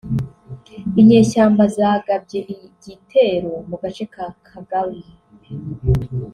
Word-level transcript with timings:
inyeshyamba 1.01 1.63
zagabye 1.77 2.39
igitero 2.53 3.53
mu 3.69 3.75
gace 3.81 4.03
ka 4.13 4.25
Kagabi 4.47 5.01